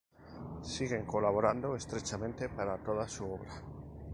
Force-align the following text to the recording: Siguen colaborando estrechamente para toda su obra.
Siguen 0.71 1.05
colaborando 1.13 1.75
estrechamente 1.75 2.49
para 2.49 2.79
toda 2.81 3.07
su 3.07 3.23
obra. 3.29 3.53